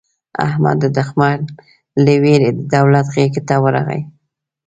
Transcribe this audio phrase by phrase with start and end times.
[0.47, 1.39] احمد د دوښمن
[2.03, 4.01] له وېرې د دولت غېږې ته ورغی.